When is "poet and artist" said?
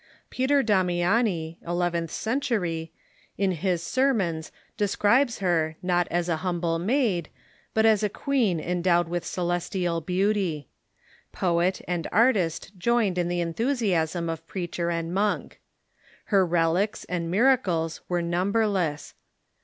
11.31-12.71